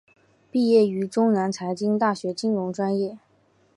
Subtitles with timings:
[0.49, 3.19] 毕业于中南财经大学金融专业。